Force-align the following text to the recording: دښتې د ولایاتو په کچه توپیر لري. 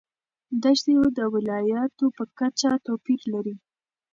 دښتې 0.63 0.93
د 1.17 1.19
ولایاتو 1.33 2.05
په 2.17 2.23
کچه 2.39 2.71
توپیر 2.85 3.21
لري. 3.33 3.55